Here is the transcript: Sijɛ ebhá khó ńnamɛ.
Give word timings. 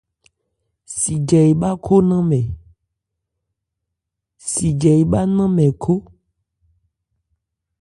Sijɛ 0.97 1.39
ebhá 1.51 1.69
khó 1.85 1.95
ńnamɛ. 2.03 2.39